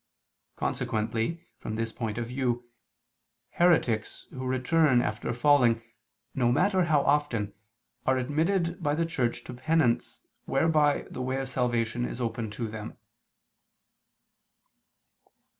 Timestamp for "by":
8.81-8.95